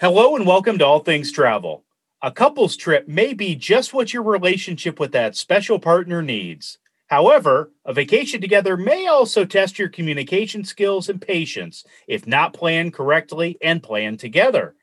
[0.00, 1.84] Hello and welcome to All Things Travel.
[2.22, 6.78] A couple's trip may be just what your relationship with that special partner needs.
[7.08, 12.94] However, a vacation together may also test your communication skills and patience if not planned
[12.94, 14.76] correctly and planned together.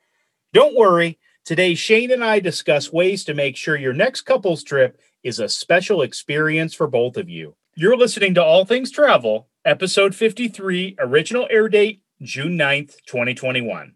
[0.51, 5.00] Don't worry, today Shayne and I discuss ways to make sure your next couple's trip
[5.23, 7.55] is a special experience for both of you.
[7.77, 13.93] You're listening to All Things Travel, episode 53, original air date June 9th, 2021.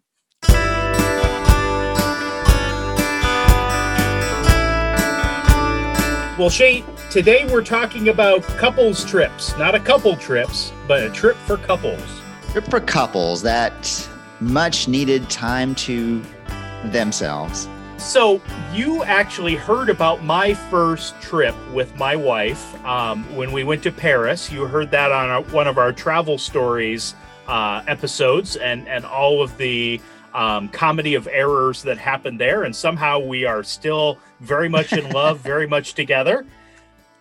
[6.39, 11.35] Well, Shayne, today we're talking about couples trips, not a couple trips, but a trip
[11.35, 12.01] for couples.
[12.53, 16.23] Trip for couples, that much needed time to
[16.85, 17.67] themselves.
[17.97, 18.41] So,
[18.73, 23.91] you actually heard about my first trip with my wife um, when we went to
[23.91, 24.49] Paris.
[24.49, 27.15] You heard that on our, one of our travel stories
[27.49, 29.99] uh, episodes and, and all of the
[30.33, 32.63] um, comedy of errors that happened there.
[32.63, 36.45] And somehow we are still very much in love, very much together.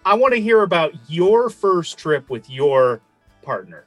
[0.04, 3.00] I want to hear about your first trip with your
[3.42, 3.84] partner.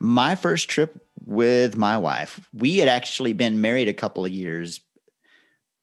[0.00, 4.80] My first trip with my wife, we had actually been married a couple of years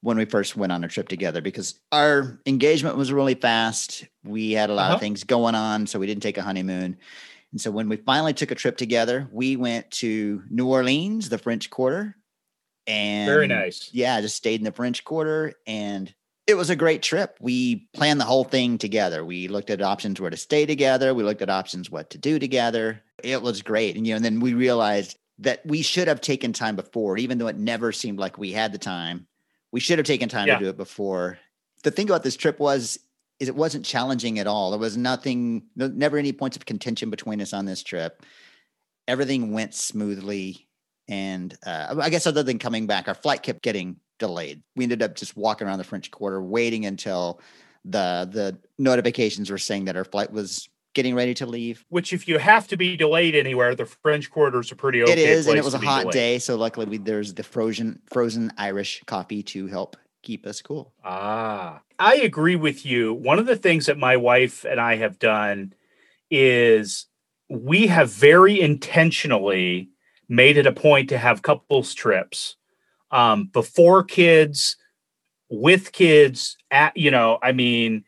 [0.02, 4.06] when we first went on a trip together because our engagement was really fast.
[4.24, 4.96] We had a lot uh-huh.
[4.96, 6.98] of things going on, so we didn't take a honeymoon.
[7.52, 11.38] And so when we finally took a trip together, we went to New Orleans, the
[11.38, 12.16] French Quarter.
[12.88, 13.90] And very nice.
[13.92, 16.14] Yeah, just stayed in the French Quarter and
[16.48, 17.38] it was a great trip.
[17.40, 19.26] We planned the whole thing together.
[19.26, 21.14] We looked at options where to stay together.
[21.14, 23.02] We looked at options what to do together.
[23.24, 23.96] It was great.
[23.96, 27.38] And you know, and then we realized that we should have taken time before, even
[27.38, 29.28] though it never seemed like we had the time.
[29.72, 30.58] We should have taken time yeah.
[30.58, 31.40] to do it before.
[31.84, 33.00] The thing about this trip was
[33.40, 34.72] is it wasn't challenging at all.
[34.72, 38.24] There was nothing, no, never any points of contention between us on this trip.
[39.08, 40.65] Everything went smoothly.
[41.08, 44.64] And uh, I guess other than coming back, our flight kept getting delayed.
[44.76, 47.40] We ended up just walking around the French Quarter, waiting until
[47.84, 51.86] the the notifications were saying that our flight was getting ready to leave.
[51.90, 55.12] Which, if you have to be delayed anywhere, the French quarters are pretty okay.
[55.12, 56.14] It is, and it was a hot delayed.
[56.14, 60.92] day, so luckily we, there's the frozen frozen Irish coffee to help keep us cool.
[61.04, 63.14] Ah, I agree with you.
[63.14, 65.74] One of the things that my wife and I have done
[66.32, 67.06] is
[67.48, 69.92] we have very intentionally
[70.28, 72.56] made it a point to have couples trips
[73.12, 74.78] um, before kids,
[75.50, 78.04] with kids, at you know, I mean,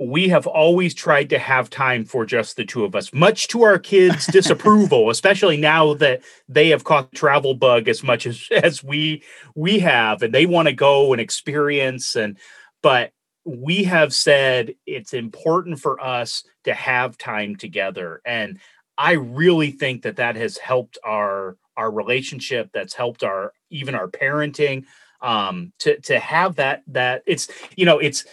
[0.00, 3.62] we have always tried to have time for just the two of us, much to
[3.62, 8.48] our kids' disapproval, especially now that they have caught the travel bug as much as
[8.62, 9.22] as we
[9.54, 12.16] we have, and they want to go and experience.
[12.16, 12.38] And
[12.82, 13.12] but
[13.44, 18.58] we have said it's important for us to have time together, and
[18.98, 22.70] I really think that that has helped our our relationship.
[22.74, 24.84] That's helped our even our parenting.
[25.20, 28.24] Um, to to have that that it's you know it's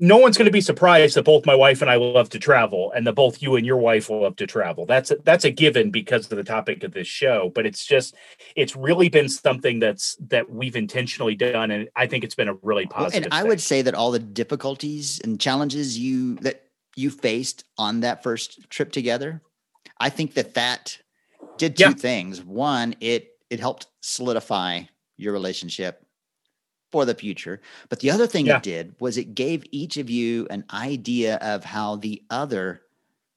[0.00, 2.92] no one's going to be surprised that both my wife and I love to travel,
[2.92, 4.86] and that both you and your wife love to travel.
[4.86, 7.52] That's a, that's a given because of the topic of this show.
[7.54, 8.14] But it's just
[8.56, 12.54] it's really been something that's that we've intentionally done, and I think it's been a
[12.62, 13.24] really positive.
[13.24, 16.62] and I would say that all the difficulties and challenges you that
[16.96, 19.42] you faced on that first trip together,
[20.02, 20.98] I think that that
[21.58, 21.92] did two yeah.
[21.92, 22.42] things.
[22.42, 24.82] One, it it helped solidify
[25.16, 26.04] your relationship
[26.90, 27.60] for the future.
[27.88, 28.56] But the other thing yeah.
[28.56, 32.82] it did was it gave each of you an idea of how the other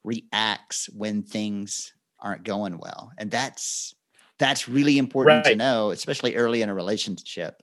[0.04, 3.12] reacts when things aren't going well.
[3.20, 3.94] And that's
[4.40, 5.52] that's really important right.
[5.52, 7.62] to know, especially early in a relationship.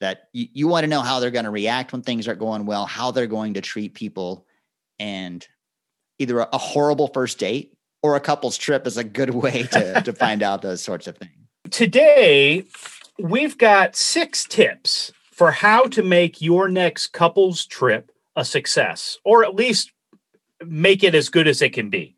[0.00, 2.66] That you, you want to know how they're going to react when things aren't going
[2.66, 4.46] well, how they're going to treat people,
[4.98, 5.46] and
[6.18, 7.74] either a, a horrible first date
[8.04, 11.16] or a couple's trip is a good way to, to find out those sorts of
[11.16, 11.32] things.
[11.70, 12.66] Today,
[13.18, 19.42] we've got six tips for how to make your next couple's trip a success, or
[19.42, 19.90] at least
[20.66, 22.14] make it as good as it can be.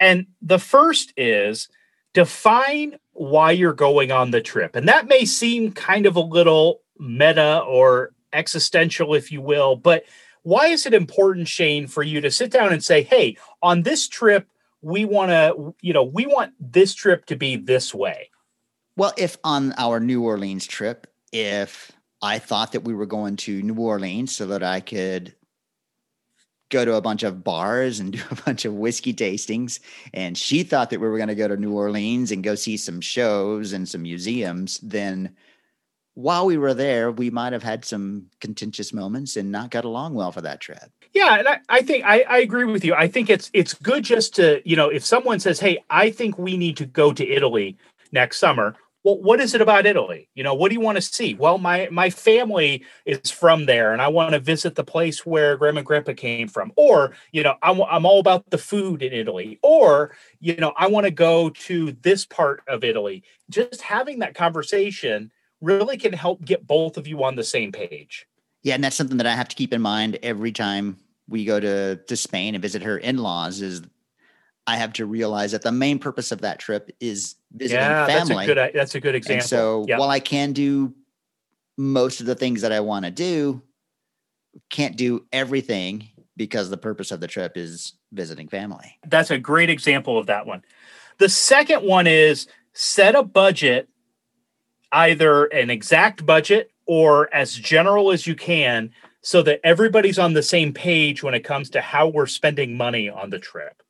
[0.00, 1.68] And the first is
[2.14, 4.74] define why you're going on the trip.
[4.76, 10.04] And that may seem kind of a little meta or existential, if you will, but
[10.42, 14.08] why is it important, Shayne, for you to sit down and say, hey, on this
[14.08, 14.48] trip,
[14.82, 18.30] we want to, you know, we want this trip to be this way?
[18.96, 23.62] Well, if on our New Orleans trip, if I thought that we were going to
[23.62, 25.34] New Orleans so that I could
[26.70, 29.80] go to a bunch of bars and do a bunch of whiskey tastings.
[30.12, 32.76] And she thought that we were going to go to New Orleans and go see
[32.76, 34.78] some shows and some museums.
[34.78, 35.36] Then
[36.18, 40.14] while we were there, we might have had some contentious moments and not got along
[40.14, 40.90] well for that trip.
[41.14, 42.92] Yeah, and I, I think I, I agree with you.
[42.92, 46.36] I think it's it's good just to, you know, if someone says, Hey, I think
[46.36, 47.76] we need to go to Italy
[48.10, 48.74] next summer,
[49.04, 50.28] well, what is it about Italy?
[50.34, 51.34] You know, what do you want to see?
[51.34, 55.56] Well, my my family is from there, and I want to visit the place where
[55.56, 56.72] Grandma and Grandpa came from.
[56.74, 59.60] Or, you know, I'm I'm all about the food in Italy.
[59.62, 63.22] Or, you know, I want to go to this part of Italy.
[63.48, 65.30] Just having that conversation
[65.60, 68.26] really can help get both of you on the same page.
[68.62, 71.60] Yeah, and that's something that I have to keep in mind every time we go
[71.60, 73.82] to to Spain and visit her in-laws is
[74.66, 78.46] I have to realize that the main purpose of that trip is visiting yeah, family.
[78.46, 79.34] That's a good, that's a good example.
[79.34, 80.94] And so while I can do
[81.78, 83.62] most of the things that I want to do,
[84.68, 88.98] can't do everything because the purpose of the trip is visiting family.
[89.06, 90.62] That's a great example of that one.
[91.18, 93.88] The second one is set a budget,
[94.92, 98.90] either an exact budget or as general as you can,
[99.20, 103.08] so that everybody's on the same page when it comes to how we're spending money
[103.08, 103.82] on the trip.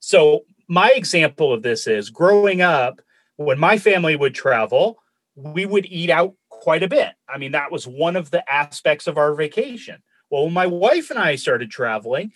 [0.00, 3.00] So, my example of this is growing up,
[3.36, 4.98] when my family would travel,
[5.34, 7.12] we would eat out quite a bit.
[7.28, 10.02] I mean, that was one of the aspects of our vacation.
[10.30, 12.32] Well, when my wife and I started traveling,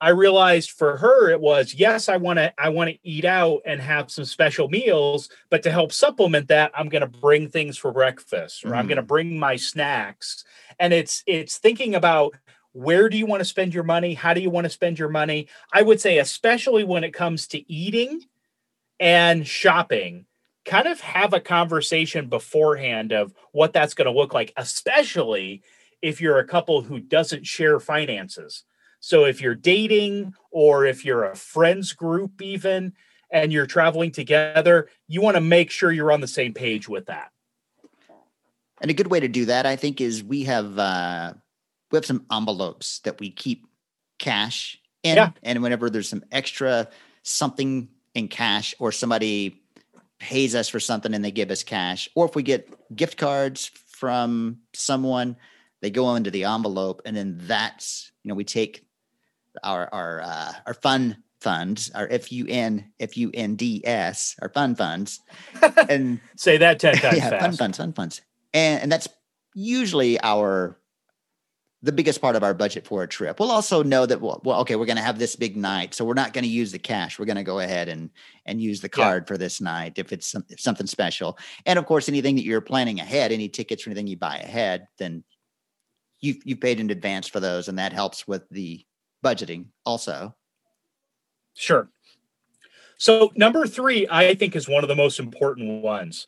[0.00, 3.62] I realized for her it was yes, I want to I want to eat out
[3.64, 7.78] and have some special meals, but to help supplement that, I'm going to bring things
[7.78, 8.76] for breakfast or mm.
[8.76, 10.44] I'm going to bring my snacks.
[10.78, 12.34] And it's it's thinking about
[12.72, 14.12] where do you want to spend your money?
[14.12, 15.48] How do you want to spend your money?
[15.72, 18.20] I would say, especially when it comes to eating
[19.00, 20.26] and shopping,
[20.66, 25.62] kind of have a conversation beforehand of what that's going to look like, especially
[26.02, 28.64] if you're a couple who doesn't share finances.
[29.00, 32.94] So if you're dating or if you're a friends group, even,
[33.30, 37.06] and you're traveling together, you want to make sure you're on the same page with
[37.06, 37.30] that.
[38.80, 41.32] And a good way to do that, I think, is we have uh,
[41.90, 43.66] we have some envelopes that we keep
[44.18, 45.16] cash in.
[45.16, 45.30] Yeah.
[45.42, 46.88] And whenever there's some extra
[47.22, 49.62] something in cash or somebody
[50.18, 53.70] pays us for something and they give us cash, or if we get gift cards
[53.86, 55.36] from someone,
[55.80, 58.85] they go into the envelope and then that's, you know, we take
[59.62, 64.36] our our uh, our fun funds, our F U N F U N D S,
[64.42, 65.20] our fun funds,
[65.88, 67.42] and say that ten times yeah, fast.
[67.42, 68.22] Fun funds, fun funds,
[68.54, 69.08] and and that's
[69.54, 70.78] usually our
[71.82, 73.38] the biggest part of our budget for a trip.
[73.38, 76.04] We'll also know that well, well okay, we're going to have this big night, so
[76.04, 77.18] we're not going to use the cash.
[77.18, 78.10] We're going to go ahead and
[78.44, 79.28] and use the card yeah.
[79.28, 81.38] for this night if it's some, if something special.
[81.64, 84.88] And of course, anything that you're planning ahead, any tickets or anything you buy ahead,
[84.98, 85.22] then
[86.20, 88.84] you you paid in advance for those, and that helps with the
[89.24, 90.34] budgeting also.
[91.54, 91.88] Sure.
[92.98, 96.26] So number three, I think, is one of the most important ones.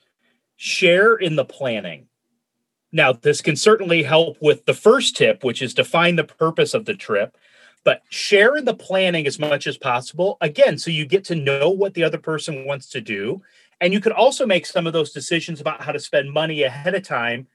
[0.56, 2.08] Share in the planning.
[2.90, 6.86] Now, this can certainly help with the first tip, which is define the purpose of
[6.86, 7.36] the trip,
[7.84, 10.36] but share in the planning as much as possible.
[10.40, 13.42] Again, so you get to know what the other person wants to do.
[13.80, 16.94] And you could also make some of those decisions about how to spend money ahead
[16.94, 17.46] of time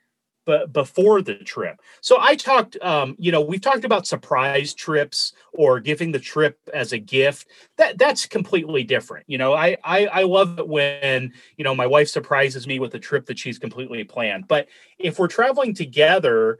[0.45, 1.81] but before the trip.
[2.01, 6.57] So I talked, um, you know, we've talked about surprise trips or giving the trip
[6.73, 7.47] as a gift.
[7.77, 9.25] That that's completely different.
[9.27, 12.93] You know, I I, I love it when you know my wife surprises me with
[12.95, 14.47] a trip that she's completely planned.
[14.47, 14.67] But
[14.97, 16.59] if we're traveling together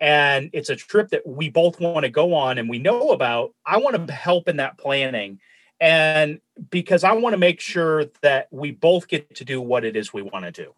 [0.00, 3.54] and it's a trip that we both want to go on and we know about,
[3.64, 5.40] I want to help in that planning.
[5.80, 6.40] And
[6.70, 10.12] because I want to make sure that we both get to do what it is
[10.12, 10.74] we want to do.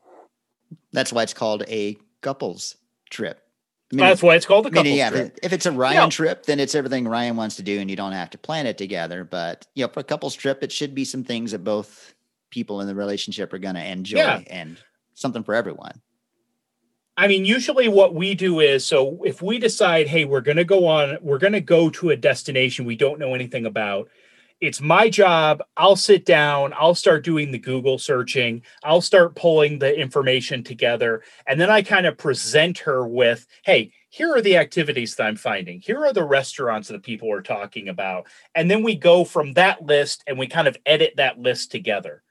[0.93, 2.77] That's why it's called a couples
[3.11, 3.41] trip.
[3.91, 5.39] I mean, That's why it's called a couples yeah, trip.
[5.43, 8.13] If it's a Ryan trip, then it's everything Ryan wants to do, and you don't
[8.13, 9.25] have to plan it together.
[9.25, 12.15] But you know, for a couples trip, it should be some things that both
[12.51, 14.43] people in the relationship are going to enjoy, yeah.
[14.49, 14.77] and
[15.15, 16.03] something for everyone.
[17.17, 20.65] I mean, usually what we do is so if we decide, hey, we're going to
[20.65, 24.09] go on, we're going to go to a destination we don't know anything about
[24.61, 25.63] it's my job.
[25.77, 31.23] I'll sit down, I'll start doing the Google searching, I'll start pulling the information together.
[31.47, 35.37] And then I kind of present her with, hey, here are the activities that I'm
[35.37, 35.81] finding.
[35.81, 38.27] Here are the restaurants that people are talking about.
[38.55, 42.23] And then we go from that list and we kind of edit that list together.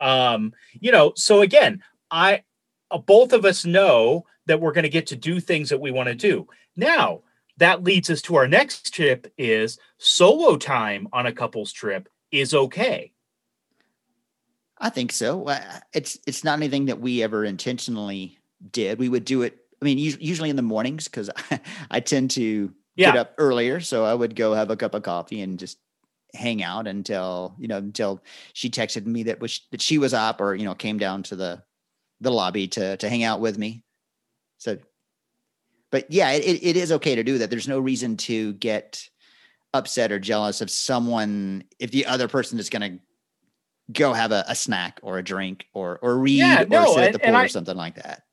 [0.00, 2.44] Um, you know, so again, I
[2.90, 5.90] uh, both of us know that we're going to get to do things that we
[5.90, 6.46] want to do.
[6.76, 7.22] Now,
[7.58, 12.54] that leads us to our next tip is solo time on a couple's trip is
[12.54, 13.12] okay.
[14.78, 15.46] I think so.
[15.92, 18.38] It's it's not anything that we ever intentionally
[18.72, 18.98] did.
[18.98, 19.56] We would do it.
[19.80, 23.12] I mean, usually in the mornings because I, I, tend to yeah.
[23.12, 25.78] get up earlier, so I would go have a cup of coffee and just
[26.34, 28.20] hang out until you know until
[28.52, 31.36] she texted me that was that she was up or you know came down to
[31.36, 31.62] the
[32.20, 33.84] the lobby to to hang out with me.
[34.58, 34.78] So
[35.94, 37.50] but yeah, it, it is okay to do that.
[37.50, 39.08] There's no reason to get
[39.72, 42.98] upset or jealous of someone if the other person is going to
[43.92, 47.04] go have a, a snack or a drink or or read Yeah, or no, sit
[47.04, 48.23] at the and pool I- or something like that.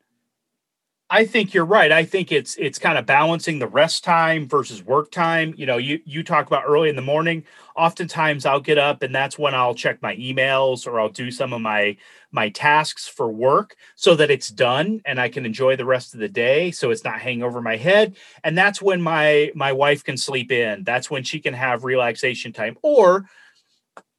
[1.13, 1.91] I think you're right.
[1.91, 5.53] I think it's it's kind of balancing the rest time versus work time.
[5.57, 7.43] You know, you you talk about early in the morning.
[7.75, 11.51] Oftentimes I'll get up and that's when I'll check my emails or I'll do some
[11.51, 11.97] of my
[12.31, 16.21] my tasks for work so that it's done and I can enjoy the rest of
[16.21, 18.15] the day so it's not hanging over my head.
[18.45, 20.85] And that's when my my wife can sleep in.
[20.85, 23.25] That's when she can have relaxation time or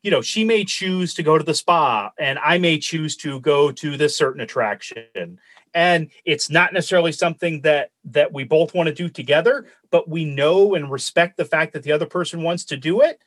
[0.02, 3.40] you know, she may choose to go to the spa and I may choose to
[3.40, 5.38] go to this certain attraction.
[5.74, 10.24] And it's not necessarily something that that we both want to do together but we
[10.24, 13.20] know and respect the fact that the other person wants to do it.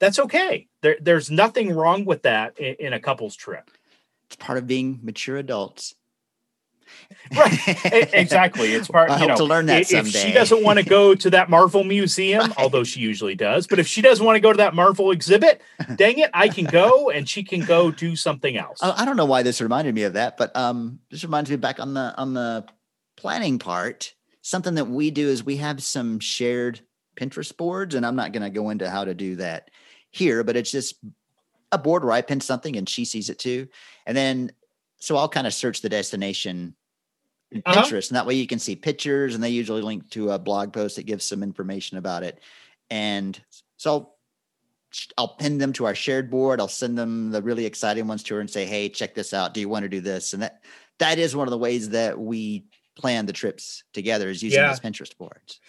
[0.00, 0.66] That's okay.
[0.82, 3.70] There, there's nothing wrong with that in, in a couple's trip.
[4.26, 5.94] It's part of being mature adults.
[7.36, 10.10] right exactly it's part I you know to learn that if someday.
[10.10, 12.58] she doesn't want to go to that marvel museum Right.
[12.58, 15.60] although she usually does but if she doesn't want to go to that marvel exhibit
[15.96, 19.16] dang it i can go and she can go do something else I I don't
[19.16, 22.14] know why this reminded me of that, but um, this reminds me back on the
[22.16, 22.66] on the
[23.16, 24.14] planning part.
[24.42, 26.80] Something that we do is we have some shared
[27.18, 29.70] Pinterest boards, and I'm not going to go into how to do that
[30.10, 30.94] here, but it's just
[31.72, 33.68] a board where I pin something and she sees it too,
[34.06, 34.52] and then
[34.98, 36.76] so I'll kind of search the destination
[37.52, 37.92] in Uh-huh.
[37.92, 40.72] Pinterest, and that way you can see pictures, and they usually link to a blog
[40.72, 42.40] post that gives some information about it,
[42.90, 43.42] and
[43.78, 43.92] so.
[43.92, 44.18] I'll
[45.18, 46.60] I'll pin them to our shared board.
[46.60, 49.54] I'll send them the really exciting ones to her and say, "Hey, check this out.
[49.54, 50.64] Do you want to do this?" And that
[50.98, 54.66] that is one of the ways that we plan the trips together is using Yeah.
[54.66, 55.60] those Pinterest boards.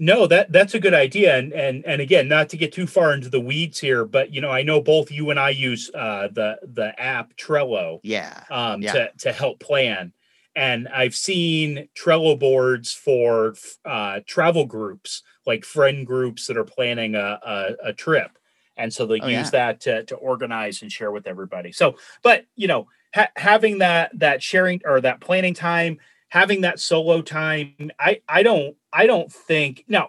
[0.00, 3.12] No, that that's a good idea, and and and again, not to get too far
[3.12, 6.28] into the weeds here, but you know, I know both you and I use uh,
[6.32, 8.92] the the app Trello Yeah, um, Yeah.
[8.92, 10.12] to to help plan,
[10.54, 17.16] and I've seen Trello boards for uh, travel groups, like friend groups that are planning
[17.16, 18.38] a a, a trip,
[18.76, 19.50] and so they Oh, use yeah.
[19.50, 21.72] that to to organize and share with everybody.
[21.72, 26.80] So, but you know, ha- having that that sharing or that planning time having that
[26.80, 30.08] solo time i i don't i don't think no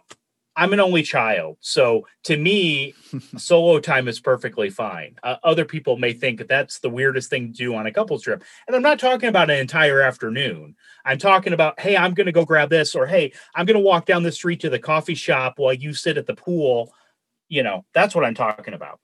[0.56, 2.94] i'm an only child so to me
[3.38, 5.16] solo time is perfectly fine.
[5.24, 8.24] Uh, other people may think that that's the weirdest thing to do on a couples
[8.24, 8.44] trip.
[8.68, 10.76] And i'm not talking about an entire afternoon.
[11.06, 13.84] I'm talking about hey i'm going to go grab this or hey i'm going to
[13.84, 16.94] walk down the street to the coffee shop while you sit at the pool.
[17.48, 19.00] You know that's what i'm talking about.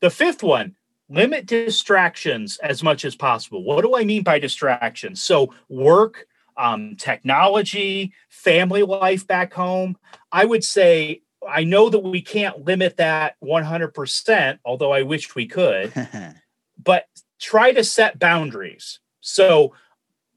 [0.00, 0.76] The fifth one
[1.08, 3.62] limit distractions as much as possible.
[3.62, 5.22] What do I mean by distractions?
[5.22, 9.96] So, work, um, technology, family life back home.
[10.32, 15.46] I would say, I know that we can't limit that 100%, although I wish we
[15.46, 15.92] could,
[16.82, 17.06] but
[17.40, 19.00] try to set boundaries.
[19.20, 19.74] So,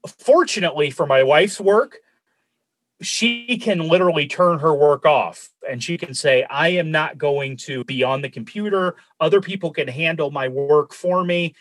[0.06, 1.98] fortunately for my wife's work,
[3.00, 7.56] she can literally turn her work off and she can say, I am not going
[7.58, 8.96] to be on the computer.
[9.20, 11.54] Other people can handle my work for me.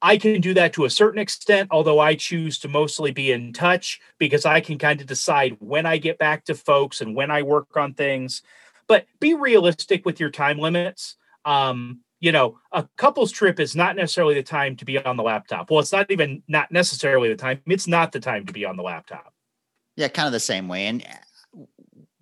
[0.00, 3.52] I can do that to a certain extent, although I choose to mostly be in
[3.52, 7.30] touch because I can kind of decide when I get back to folks and when
[7.30, 8.42] I work on things.
[8.86, 11.16] But be realistic with your time limits.
[11.44, 15.22] Um, you know, a couple's trip is not necessarily the time to be on the
[15.22, 15.70] laptop.
[15.70, 17.60] Well, it's not even not necessarily the time.
[17.66, 19.32] It's not the time to be on the laptop.
[19.98, 20.86] Yeah, kind of the same way.
[20.86, 21.64] And uh,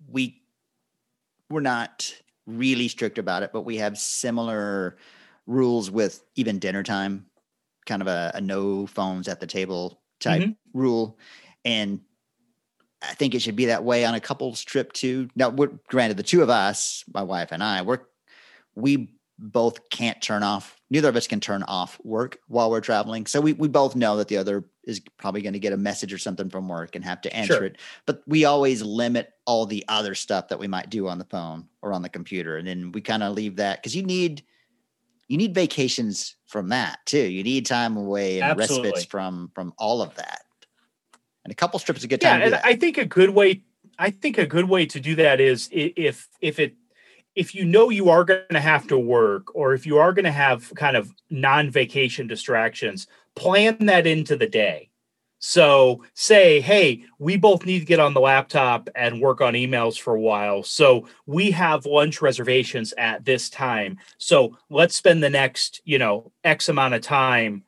[0.09, 0.41] we
[1.49, 2.13] we're not
[2.45, 4.97] really strict about it, but we have similar
[5.45, 7.25] rules with even dinner time,
[7.85, 10.57] kind of a, a no phones at the table type Mhm.
[10.73, 11.17] rule.
[11.65, 12.01] And
[13.01, 15.29] I think it should be that way on a couple's trip too.
[15.35, 18.01] Now, we're granted the two of us, my wife and I, we're
[18.75, 20.76] we both can't turn off.
[20.89, 23.25] Neither of us can turn off work while we're traveling.
[23.25, 26.13] So we we both know that the other is probably going to get a message
[26.13, 27.65] or something from work and have to answer Sure.
[27.65, 27.77] it.
[28.05, 31.67] But we always limit all the other stuff that we might do on the phone
[31.81, 34.43] or on the computer, and then we kind of leave that because you need
[35.27, 37.17] you need vacations from that too.
[37.19, 38.91] You need time away and Absolutely.
[38.91, 40.43] respites from from all of that.
[41.43, 42.39] And a couple strips is a good yeah time.
[42.39, 42.65] to do and that.
[42.65, 43.61] i think a good way
[43.99, 46.75] i think a good way to do that is if if it
[47.37, 50.25] if you know you are going to have to work or if you are going
[50.25, 54.89] to have kind of non-vacation distractions plan that into the day.
[55.37, 59.99] So say hey we both need to get on the laptop and work on emails
[59.99, 63.99] for a while so we have lunch reservations at this time.
[64.17, 67.63] So let's spend the next you know x amount of time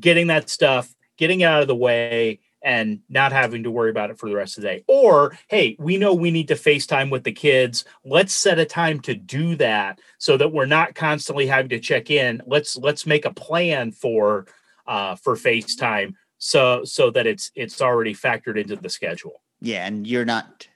[0.00, 4.10] getting that stuff getting it out of the way and not having to worry about
[4.10, 4.84] it for the rest of the day.
[4.86, 7.84] Or, hey, we know we need to FaceTime with the kids.
[8.04, 12.10] Let's set a time to do that so that we're not constantly having to check
[12.10, 12.42] in.
[12.46, 14.46] Let's let's make a plan for
[14.86, 19.42] uh for FaceTime so so that it's it's already factored into the schedule.
[19.60, 20.68] Yeah, and you're not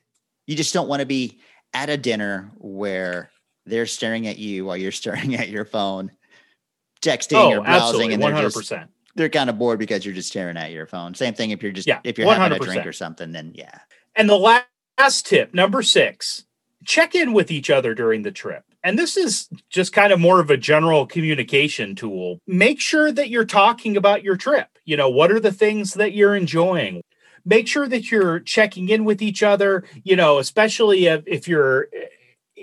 [0.46, 1.40] you just don't want to be
[1.72, 3.30] at a dinner where
[3.64, 6.10] they're staring at you while you're staring at your phone
[7.00, 8.52] texting oh, or browsing and they're 100%.
[8.52, 8.72] just
[9.14, 11.14] they're kind of bored because you're just staring at your phone.
[11.14, 12.36] Same thing if you're just yeah, if you're 100%.
[12.36, 13.80] having a drink or something, then yeah.
[14.14, 16.44] And the last tip, number six,
[16.84, 18.64] check in with each other during the trip.
[18.84, 22.40] And this is just kind of more of a general communication tool.
[22.46, 24.66] Make sure that you're talking about your trip.
[24.84, 27.02] You know, what are the things that you're enjoying?
[27.44, 31.88] Make sure that you're checking in with each other, you know, especially if, if you're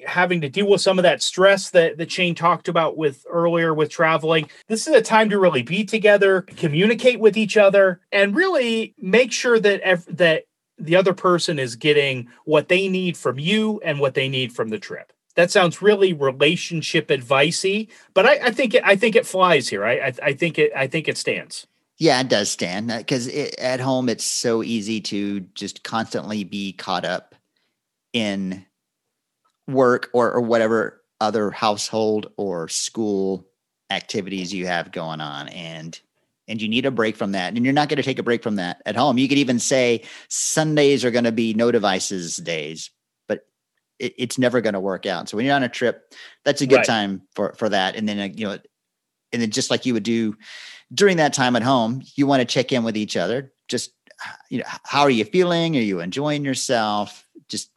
[0.05, 3.73] having to deal with some of that stress that, the Shayne talked about with earlier
[3.73, 4.49] with traveling.
[4.67, 9.31] This is a time to really be together, communicate with each other, and really make
[9.31, 10.45] sure that ev- that
[10.77, 14.69] the other person is getting what they need from you and what they need from
[14.69, 15.11] the trip.
[15.35, 19.85] That sounds really relationship advicey, but I, I think it, I think it flies here.
[19.85, 21.67] I, I, I think it I think it stands.
[21.97, 26.71] Yeah, it does stand uh, because at home it's so easy to just constantly be
[26.73, 27.35] caught up
[28.13, 28.65] in
[29.69, 33.45] work or, or whatever other household or school
[33.89, 35.99] activities you have going on and
[36.47, 38.41] and you need a break from that and you're not going to take a break
[38.41, 39.19] from that at home.
[39.19, 42.91] You could even say sundays are going to be no devices days
[43.27, 43.45] but
[43.99, 45.29] it, it's never going to work out.
[45.29, 46.85] So when you're on a trip that's a good right.
[46.85, 48.57] time for for that and then uh, you know
[49.31, 50.35] and then just like you would do
[50.93, 53.51] during that time at home you want to check in with each other.
[53.67, 53.91] Just
[54.49, 55.75] you know how are you feeling?
[55.77, 57.27] Are you enjoying yourself?
[57.47, 57.71] Just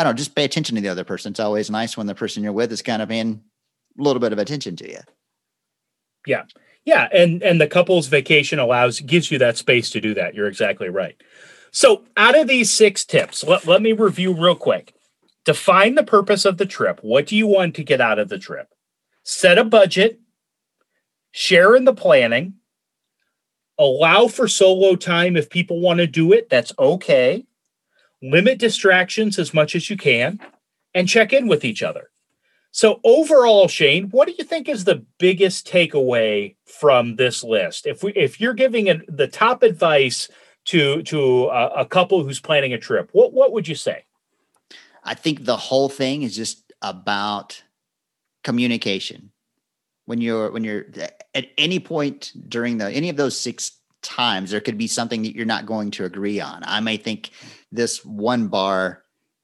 [0.00, 1.32] I don't know, just pay attention to the other person.
[1.32, 3.42] It's always nice when the person you're with is kind of paying
[3.98, 5.00] a little bit of attention to you.
[6.26, 6.44] Yeah.
[6.86, 7.06] Yeah.
[7.12, 10.34] And and the couple's vacation allows gives you that space to do that.
[10.34, 11.22] You're exactly right.
[11.70, 14.94] So out of these six tips, let, let me review real quick.
[15.44, 17.00] Define the purpose of the trip.
[17.02, 18.68] What do you want to get out of the trip?
[19.22, 20.18] Set a budget,
[21.30, 22.54] share in the planning,
[23.78, 26.48] allow for solo time if people want to do it.
[26.48, 27.44] That's okay
[28.22, 30.40] limit distractions as much as you can,
[30.94, 32.10] and check in with each other.
[32.72, 37.86] So, overall, Shayne, what do you think is the biggest takeaway from this list?
[37.86, 40.28] If we, if you're giving a, the top advice
[40.66, 44.04] to to a, a couple who's planning a trip, what what would you say?
[45.02, 47.62] I think the whole thing is just about
[48.44, 49.32] communication.
[50.04, 50.86] When you're when you're
[51.34, 55.34] at any point during the any of those six times there could be something that
[55.34, 56.62] you're not going to agree on.
[56.64, 57.30] I may think
[57.72, 59.02] this one bar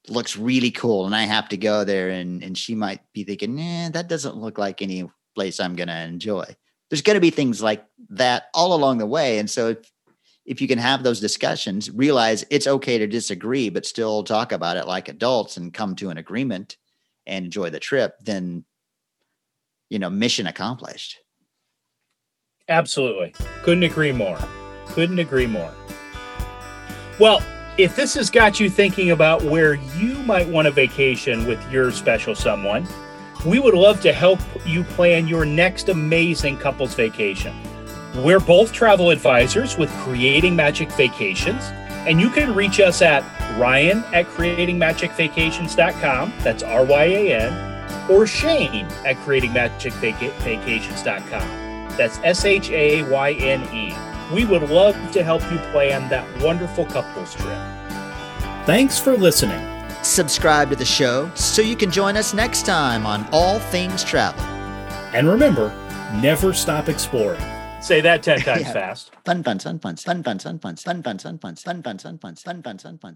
[0.09, 3.57] looks really cool and I have to go there and and she might be thinking,
[3.57, 6.45] "Nah, that doesn't look like any place I'm going to enjoy."
[6.88, 9.92] There's going to be things like that all along the way and so if,
[10.45, 14.77] if you can have those discussions, realize it's okay to disagree but still talk about
[14.77, 16.77] it like adults and come to an agreement
[17.27, 18.64] and enjoy the trip, then
[19.90, 21.19] you know, mission accomplished.
[22.68, 23.33] Absolutely.
[23.62, 24.38] Couldn't agree more.
[24.88, 25.72] Couldn't agree more.
[27.20, 27.42] Well,
[27.79, 31.92] if this has got you thinking about where you might want a vacation with your
[31.92, 32.88] special someone,
[33.44, 37.55] we would love to help you plan your next amazing couples vacation.
[38.16, 41.62] We're both travel advisors with Creating Magic Vacations,
[42.07, 43.22] and you can reach us at
[43.59, 46.33] ryan at creatingmagicvacations.com.
[46.40, 47.52] That's R Y A N,
[48.11, 51.65] or Shayne at creatingmagicvacations.com.
[51.97, 53.95] That's S H A Y N E.
[54.35, 57.59] We would love to help you plan that wonderful couples trip.
[58.67, 59.63] Thanks for listening.
[60.03, 64.41] Subscribe to the show so you can join us next time on All Things Travel.
[65.15, 65.69] And remember,
[66.15, 67.41] never stop exploring.
[67.81, 68.73] Say that 10 times yeah.
[68.73, 69.13] fast.
[69.25, 72.19] Fun, fun, fun, fun, fun, fun, fun, fun, fun, fun, fun, fun, fun, fun, fun,
[72.19, 73.15] fun, fun, fun, fun.